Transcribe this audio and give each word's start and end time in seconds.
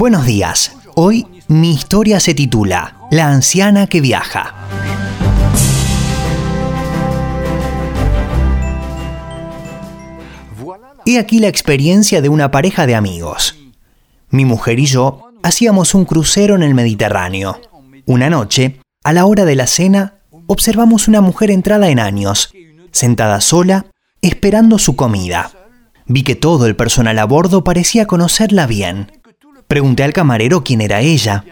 Buenos 0.00 0.24
días. 0.24 0.72
Hoy 0.94 1.26
mi 1.46 1.74
historia 1.74 2.20
se 2.20 2.32
titula 2.32 2.96
La 3.10 3.28
anciana 3.28 3.86
que 3.86 4.00
viaja. 4.00 4.54
He 11.04 11.18
aquí 11.18 11.38
la 11.38 11.48
experiencia 11.48 12.22
de 12.22 12.30
una 12.30 12.50
pareja 12.50 12.86
de 12.86 12.94
amigos. 12.94 13.58
Mi 14.30 14.46
mujer 14.46 14.80
y 14.80 14.86
yo 14.86 15.32
hacíamos 15.42 15.94
un 15.94 16.06
crucero 16.06 16.54
en 16.54 16.62
el 16.62 16.74
Mediterráneo. 16.74 17.60
Una 18.06 18.30
noche, 18.30 18.80
a 19.04 19.12
la 19.12 19.26
hora 19.26 19.44
de 19.44 19.54
la 19.54 19.66
cena, 19.66 20.14
observamos 20.46 21.08
una 21.08 21.20
mujer 21.20 21.50
entrada 21.50 21.90
en 21.90 21.98
años, 21.98 22.54
sentada 22.90 23.42
sola, 23.42 23.84
esperando 24.22 24.78
su 24.78 24.96
comida. 24.96 25.50
Vi 26.06 26.22
que 26.22 26.36
todo 26.36 26.64
el 26.64 26.74
personal 26.74 27.18
a 27.18 27.26
bordo 27.26 27.64
parecía 27.64 28.06
conocerla 28.06 28.66
bien. 28.66 29.19
Pregunté 29.70 30.02
al 30.02 30.12
camarero 30.12 30.64
quién 30.64 30.80
era 30.80 31.00
ella. 31.00 31.44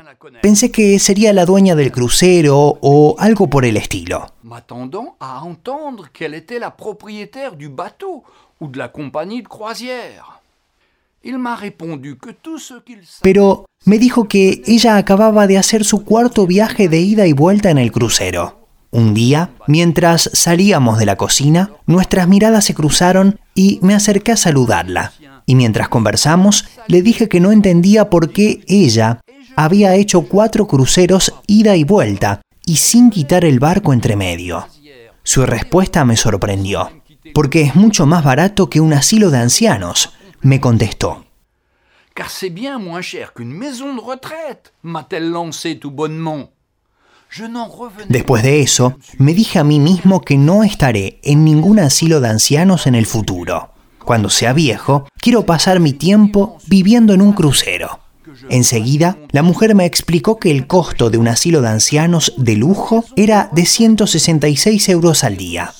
Pensé 0.42 0.72
que 0.72 0.98
sería 0.98 1.32
la 1.32 1.44
dueña 1.46 1.76
del 1.76 1.92
crucero 1.92 2.76
o 2.80 3.14
algo 3.16 3.48
por 3.48 3.64
el 3.64 3.76
estilo. 3.76 4.26
m'attendant 4.42 5.14
à 5.20 5.44
entendre 5.44 6.10
qu'elle 6.12 6.34
était 6.34 6.58
la 6.58 6.72
propriétaire 6.72 7.54
du 7.54 7.68
bateau 7.68 8.24
ou 8.60 8.66
de 8.66 8.76
la 8.76 8.88
compagnie 8.88 9.42
de 9.42 9.46
croisière. 9.46 10.40
Il 11.22 11.38
m'a 11.38 11.54
répondu 11.54 12.16
que 12.16 12.30
tout 12.30 12.58
ce 12.58 12.74
qu'il 12.84 13.06
savait 13.06 13.22
Pero 13.22 13.66
me 13.86 13.98
dijo 13.98 14.26
que 14.26 14.62
ella 14.66 14.96
acababa 14.96 15.46
de 15.46 15.56
hacer 15.56 15.84
su 15.84 16.04
cuarto 16.04 16.44
viaje 16.44 16.88
de 16.88 16.98
ida 16.98 17.24
y 17.28 17.32
vuelta 17.32 17.70
en 17.70 17.78
el 17.78 17.92
crucero. 17.92 18.57
Un 18.90 19.12
día, 19.12 19.50
mientras 19.66 20.30
salíamos 20.32 20.98
de 20.98 21.06
la 21.06 21.16
cocina, 21.16 21.72
nuestras 21.86 22.26
miradas 22.26 22.64
se 22.64 22.74
cruzaron 22.74 23.38
y 23.54 23.78
me 23.82 23.94
acerqué 23.94 24.32
a 24.32 24.36
saludarla. 24.36 25.12
Y 25.44 25.54
mientras 25.54 25.88
conversamos, 25.88 26.64
le 26.86 27.02
dije 27.02 27.28
que 27.28 27.40
no 27.40 27.52
entendía 27.52 28.10
por 28.10 28.32
qué 28.32 28.62
ella 28.66 29.20
había 29.56 29.94
hecho 29.94 30.22
cuatro 30.22 30.66
cruceros 30.66 31.34
ida 31.46 31.76
y 31.76 31.84
vuelta 31.84 32.40
y 32.64 32.76
sin 32.76 33.10
quitar 33.10 33.44
el 33.44 33.58
barco 33.58 33.92
entre 33.92 34.16
medio. 34.16 34.66
Su 35.22 35.44
respuesta 35.44 36.04
me 36.04 36.16
sorprendió, 36.16 36.90
porque 37.34 37.62
es 37.62 37.74
mucho 37.74 38.06
más 38.06 38.24
barato 38.24 38.70
que 38.70 38.80
un 38.80 38.92
asilo 38.94 39.30
de 39.30 39.38
ancianos, 39.38 40.12
me 40.40 40.60
contestó. 40.60 41.24
car 42.18 42.30
c'est 42.30 42.50
bien 42.50 42.80
moins 42.80 43.00
cher 43.00 43.32
qu'une 43.32 43.52
maison 43.52 43.94
de 43.94 44.00
retraite, 44.00 44.72
m'a-t-elle 44.82 45.30
lancé 45.30 45.78
tout 45.78 45.92
bonnement. 45.92 46.50
Después 48.08 48.42
de 48.42 48.62
eso, 48.62 48.96
me 49.18 49.34
dije 49.34 49.58
a 49.58 49.64
mí 49.64 49.80
mismo 49.80 50.22
que 50.22 50.36
no 50.36 50.64
estaré 50.64 51.20
en 51.22 51.44
ningún 51.44 51.78
asilo 51.78 52.20
de 52.20 52.28
ancianos 52.28 52.86
en 52.86 52.94
el 52.94 53.06
futuro. 53.06 53.70
Cuando 54.04 54.30
sea 54.30 54.52
viejo, 54.52 55.06
quiero 55.20 55.44
pasar 55.44 55.80
mi 55.80 55.92
tiempo 55.92 56.58
viviendo 56.66 57.12
en 57.12 57.20
un 57.20 57.32
crucero. 57.32 58.00
Enseguida, 58.48 59.18
la 59.30 59.42
mujer 59.42 59.74
me 59.74 59.84
explicó 59.84 60.38
que 60.38 60.50
el 60.50 60.66
costo 60.66 61.10
de 61.10 61.18
un 61.18 61.28
asilo 61.28 61.60
de 61.60 61.68
ancianos 61.68 62.32
de 62.36 62.56
lujo 62.56 63.04
era 63.16 63.48
de 63.52 63.66
166 63.66 64.88
euros 64.88 65.24
al 65.24 65.36
día. 65.36 65.72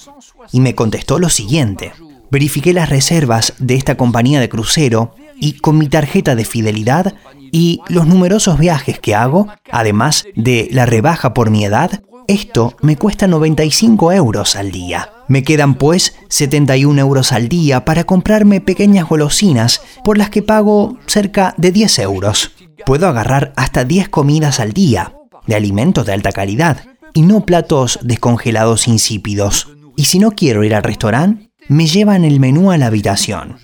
Y 0.53 0.61
me 0.61 0.75
contestó 0.75 1.19
lo 1.19 1.29
siguiente. 1.29 1.93
Verifiqué 2.31 2.75
las 2.75 2.91
reservas 2.91 3.55
de 3.59 3.75
esta 3.75 3.97
compañía 3.97 4.41
de 4.41 4.49
crucero 4.49 5.15
y 5.41 5.55
con 5.55 5.79
mi 5.79 5.89
tarjeta 5.89 6.35
de 6.35 6.45
fidelidad 6.45 7.15
y 7.53 7.81
los 7.89 8.07
numerosos 8.07 8.59
viajes 8.59 8.99
que 8.99 9.15
hago, 9.15 9.49
además 9.71 10.27
de 10.35 10.69
la 10.71 10.87
rebaja 10.87 11.35
por 11.35 11.51
mi 11.51 11.65
edad, 11.65 12.03
esto 12.29 12.77
me 12.83 12.97
cuesta 12.97 13.27
95 13.27 14.13
euros 14.13 14.55
al 14.55 14.71
día. 14.71 15.11
Me 15.29 15.43
quedan 15.43 15.75
pues 15.75 16.15
71 16.29 17.01
euros 17.01 17.33
al 17.33 17.49
día 17.49 17.87
para 17.87 18.05
comprarme 18.05 18.61
pequeñas 18.61 19.09
golosinas 19.09 19.81
por 20.05 20.19
las 20.19 20.29
que 20.29 20.43
pago 20.43 20.99
cerca 21.07 21.55
de 21.57 21.73
10 21.73 21.99
euros. 22.01 22.53
Puedo 22.85 23.09
agarrar 23.09 23.53
hasta 23.57 23.85
10 23.85 24.11
comidas 24.11 24.61
al 24.61 24.73
día, 24.73 25.15
de 25.47 25.55
alimentos 25.55 26.05
de 26.05 26.13
alta 26.13 26.33
calidad, 26.33 26.85
y 27.15 27.23
no 27.23 27.47
platos 27.47 27.99
descongelados 28.03 28.89
insípidos. 28.89 29.69
Y 29.97 30.05
si 30.05 30.19
no 30.19 30.33
quiero 30.33 30.65
ir 30.65 30.75
al 30.75 30.83
restaurante, 30.83 31.51
me 31.69 31.87
llevan 31.87 32.25
el 32.25 32.41
menú 32.41 32.71
a 32.71 32.77
la 32.77 32.87
habitación. 32.87 33.57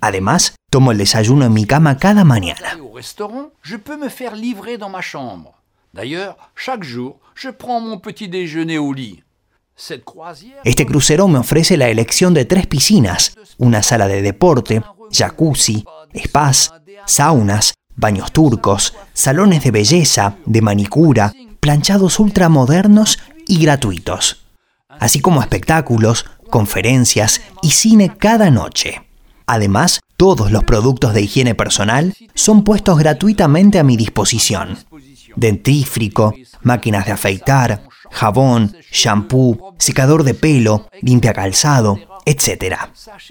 Además, 0.00 0.56
tomo 0.74 0.90
el 0.90 0.98
desayuno 0.98 1.44
en 1.44 1.52
mi 1.52 1.66
cama 1.66 1.98
cada 1.98 2.24
mañana. 2.24 2.76
je 3.62 3.76
peux 3.76 3.96
me 3.96 4.08
faire 4.08 4.34
livrer 4.34 4.76
dans 4.76 4.90
ma 4.90 5.02
chambre. 5.02 5.52
D'ailleurs, 5.92 6.36
chaque 6.56 6.82
jour, 6.82 7.20
je 7.36 7.48
prends 7.50 7.80
mon 7.80 7.98
petit 8.00 8.28
déjeuner 8.28 8.78
au 8.78 8.92
lit. 8.92 9.22
Este 10.64 10.84
crucero 10.84 11.28
me 11.28 11.38
ofrece 11.38 11.76
la 11.76 11.90
elección 11.90 12.34
de 12.34 12.44
tres 12.44 12.66
piscinas, 12.66 13.36
una 13.58 13.84
sala 13.84 14.08
de 14.08 14.20
deporte, 14.20 14.82
jacuzzi, 15.12 15.84
spas, 16.16 16.72
saunas, 17.06 17.74
baños 17.94 18.32
turcos, 18.32 18.94
salones 19.12 19.62
de 19.62 19.70
belleza, 19.70 20.38
de 20.44 20.60
manicura, 20.60 21.32
planchados 21.60 22.18
ultramodernos 22.18 23.20
y 23.46 23.60
gratuitos, 23.62 24.44
así 24.88 25.20
como 25.20 25.40
espectáculos, 25.40 26.26
conferencias 26.50 27.42
y 27.62 27.70
cine 27.70 28.16
cada 28.16 28.50
noche. 28.50 29.02
Además, 29.46 30.00
todos 30.24 30.50
los 30.50 30.64
productos 30.64 31.12
de 31.12 31.20
higiene 31.20 31.54
personal 31.54 32.14
son 32.32 32.64
puestos 32.64 32.98
gratuitamente 32.98 33.78
a 33.78 33.84
mi 33.84 33.98
disposición. 33.98 34.78
Dentífrico, 35.36 36.34
máquinas 36.62 37.04
de 37.04 37.12
afeitar, 37.12 37.82
jabón, 38.10 38.74
shampoo, 38.90 39.74
secador 39.78 40.24
de 40.24 40.32
pelo, 40.32 40.88
limpia 41.02 41.34
calzado, 41.34 41.98
etc. 42.24 42.74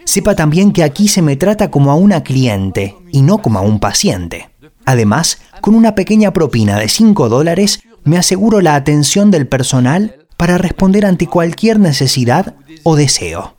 Sepa 0.05 0.35
también 0.35 0.71
que 0.71 0.83
aquí 0.83 1.07
se 1.07 1.23
me 1.23 1.35
trata 1.35 1.71
como 1.71 1.91
a 1.91 1.95
una 1.95 2.21
cliente 2.21 2.95
y 3.11 3.23
no 3.23 3.39
como 3.39 3.57
a 3.57 3.63
un 3.63 3.79
paciente. 3.79 4.51
Además, 4.85 5.39
con 5.61 5.73
una 5.73 5.95
pequeña 5.95 6.31
propina 6.31 6.77
de 6.77 6.89
5 6.89 7.27
dólares, 7.27 7.79
me 8.03 8.19
aseguro 8.19 8.61
la 8.61 8.75
atención 8.75 9.31
del 9.31 9.47
personal 9.47 10.27
para 10.37 10.59
responder 10.59 11.07
ante 11.07 11.25
cualquier 11.25 11.79
necesidad 11.79 12.53
o 12.83 12.95
deseo. 12.95 13.55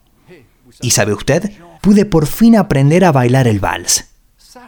¿Y 0.81 0.93
sabe 0.93 1.15
usted? 1.15 1.51
Pude 1.85 2.07
por 2.07 2.27
fin 2.27 2.57
aprender 2.57 3.05
a 3.05 3.13
bailar 3.13 3.47
el 3.47 3.61
vals. 3.61 4.07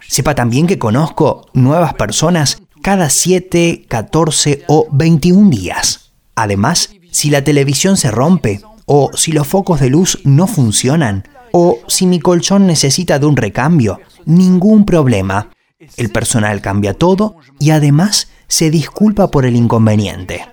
Sepa 0.07 0.35
también 0.35 0.67
que 0.67 0.79
conozco 0.79 1.47
nuevas 1.55 1.95
personas 1.95 2.61
cada 2.83 3.09
7, 3.09 3.87
14 3.89 4.65
o 4.67 4.87
21 4.93 5.49
días. 5.49 6.13
Además, 6.35 6.91
si 7.11 7.31
la 7.31 7.43
televisión 7.43 7.97
se 7.97 8.11
rompe, 8.11 8.61
o 8.85 9.11
si 9.15 9.33
los 9.33 9.47
focos 9.47 9.81
de 9.81 9.89
luz 9.89 10.19
no 10.25 10.47
funcionan, 10.47 11.27
o 11.53 11.79
si 11.89 12.07
mi 12.07 12.21
colchón 12.21 12.67
necesita 12.67 13.19
de 13.19 13.25
un 13.25 13.39
recambio, 13.39 13.99
ningún 14.27 14.85
problema. 14.85 15.49
El 15.97 16.11
personal 16.11 16.61
cambia 16.61 16.93
todo 16.93 17.37
y 17.59 17.71
además 17.71 18.29
se 18.47 18.71
disculpa 18.71 19.31
por 19.31 19.47
el 19.47 19.57
inconveniente. 19.57 20.47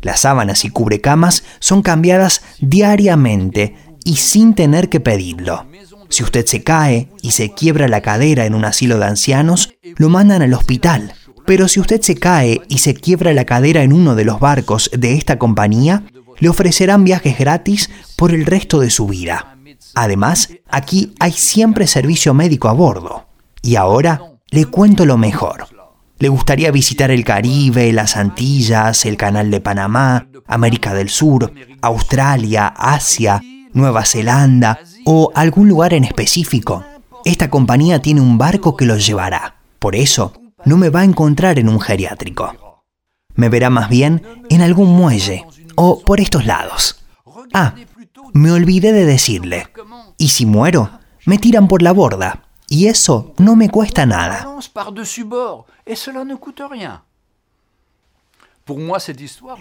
Las 0.00 0.20
sábanas 0.20 0.64
y 0.64 0.70
cubrecamas 0.70 1.44
son 1.58 1.82
cambiadas 1.82 2.40
diariamente 2.58 3.76
y 4.02 4.16
sin 4.16 4.54
tener 4.54 4.88
que 4.88 5.00
pedirlo. 5.00 5.66
Si 6.08 6.22
usted 6.22 6.46
se 6.46 6.62
cae 6.62 7.08
y 7.22 7.32
se 7.32 7.52
quiebra 7.52 7.88
la 7.88 8.00
cadera 8.00 8.46
en 8.46 8.54
un 8.54 8.64
asilo 8.64 8.98
de 8.98 9.06
ancianos, 9.06 9.74
lo 9.96 10.08
mandan 10.08 10.42
al 10.42 10.54
hospital. 10.54 11.14
Pero 11.46 11.68
si 11.68 11.80
usted 11.80 12.00
se 12.00 12.16
cae 12.16 12.62
y 12.68 12.78
se 12.78 12.94
quiebra 12.94 13.32
la 13.32 13.44
cadera 13.44 13.82
en 13.82 13.92
uno 13.92 14.14
de 14.14 14.24
los 14.24 14.40
barcos 14.40 14.90
de 14.96 15.14
esta 15.14 15.38
compañía, 15.38 16.04
le 16.38 16.48
ofrecerán 16.48 17.04
viajes 17.04 17.38
gratis 17.38 17.90
por 18.16 18.32
el 18.32 18.46
resto 18.46 18.80
de 18.80 18.90
su 18.90 19.06
vida. 19.06 19.56
Además, 19.94 20.50
aquí 20.68 21.14
hay 21.18 21.32
siempre 21.32 21.86
servicio 21.86 22.34
médico 22.34 22.68
a 22.68 22.72
bordo. 22.72 23.26
Y 23.62 23.76
ahora 23.76 24.20
le 24.50 24.66
cuento 24.66 25.06
lo 25.06 25.16
mejor. 25.16 25.68
¿Le 26.18 26.28
gustaría 26.28 26.70
visitar 26.70 27.10
el 27.10 27.24
Caribe, 27.24 27.92
las 27.92 28.16
Antillas, 28.16 29.04
el 29.04 29.16
Canal 29.16 29.50
de 29.50 29.60
Panamá, 29.60 30.28
América 30.46 30.94
del 30.94 31.10
Sur, 31.10 31.52
Australia, 31.82 32.68
Asia, 32.68 33.42
Nueva 33.72 34.04
Zelanda 34.04 34.78
o 35.06 35.32
algún 35.34 35.68
lugar 35.68 35.94
en 35.94 36.04
específico? 36.04 36.84
Esta 37.24 37.48
compañía 37.48 38.02
tiene 38.02 38.20
un 38.20 38.36
barco 38.36 38.76
que 38.76 38.84
los 38.84 39.06
llevará. 39.06 39.56
Por 39.78 39.96
eso, 39.96 40.32
no 40.64 40.76
me 40.76 40.90
va 40.90 41.00
a 41.00 41.04
encontrar 41.04 41.58
en 41.58 41.68
un 41.68 41.80
geriátrico. 41.80 42.82
Me 43.34 43.48
verá 43.48 43.70
más 43.70 43.88
bien 43.88 44.22
en 44.50 44.62
algún 44.62 44.90
muelle 44.90 45.46
o 45.76 46.00
por 46.00 46.20
estos 46.20 46.44
lados. 46.44 47.04
Ah, 47.54 47.74
me 48.32 48.50
olvidé 48.50 48.92
de 48.92 49.04
decirle. 49.04 49.68
Y 50.18 50.28
si 50.28 50.44
muero, 50.44 50.90
me 51.24 51.38
tiran 51.38 51.68
por 51.68 51.82
la 51.82 51.92
borda. 51.92 52.42
Y 52.68 52.88
eso 52.88 53.32
no 53.38 53.54
me 53.54 53.70
cuesta 53.70 54.06
nada. 54.06 54.48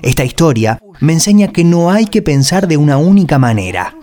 Esta 0.02 0.24
historia 0.24 0.81
me 1.00 1.14
enseña 1.14 1.50
que 1.50 1.64
no 1.64 1.92
hay 1.92 2.08
que 2.08 2.24
pensar 2.24 2.68
de 2.68 2.78
una 2.78 2.98
única 2.98 3.38
manera. 3.38 3.96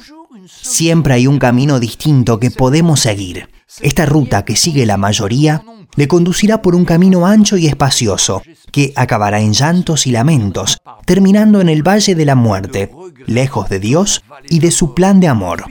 Siempre 0.47 1.15
hay 1.15 1.27
un 1.27 1.39
camino 1.39 1.81
distinto 1.81 2.39
que 2.39 2.51
podemos 2.51 3.01
seguir. 3.01 3.49
Esta 3.81 4.07
ruta 4.07 4.45
que 4.45 4.57
sigue 4.57 4.87
la 4.87 4.97
mayoría 4.97 5.65
le 5.95 6.09
conducirá 6.09 6.63
por 6.63 6.75
un 6.75 6.85
camino 6.85 7.27
ancho 7.27 7.57
y 7.57 7.67
espacioso, 7.67 8.43
que 8.71 8.93
acabará 8.97 9.41
en 9.41 9.53
llantos 9.53 10.07
y 10.07 10.13
lamentos, 10.13 10.79
terminando 11.05 11.61
en 11.61 11.69
el 11.69 11.87
Valle 11.87 12.15
de 12.15 12.25
la 12.25 12.35
Muerte, 12.35 12.91
lejos 13.27 13.69
de 13.69 13.79
Dios 13.79 14.23
y 14.49 14.61
de 14.61 14.71
su 14.71 14.95
plan 14.95 15.21
de 15.21 15.29
amor. 15.29 15.65